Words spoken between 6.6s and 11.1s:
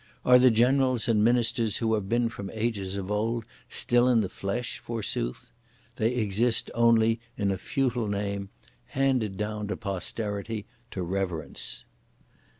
only in a futile name handed down to posterity to